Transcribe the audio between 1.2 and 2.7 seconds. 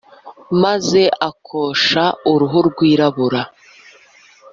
akosha uruhu